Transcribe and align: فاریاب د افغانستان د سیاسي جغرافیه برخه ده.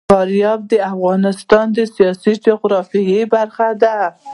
فاریاب 0.09 0.59
د 0.71 0.73
افغانستان 0.93 1.65
د 1.77 1.79
سیاسي 1.95 2.33
جغرافیه 2.45 3.21
برخه 3.33 3.67
ده. 3.81 3.97